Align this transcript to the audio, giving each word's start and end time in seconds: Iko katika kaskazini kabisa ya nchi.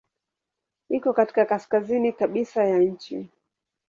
Iko 0.89 1.13
katika 1.13 1.45
kaskazini 1.45 2.13
kabisa 2.13 2.63
ya 2.65 2.79
nchi. 2.79 3.29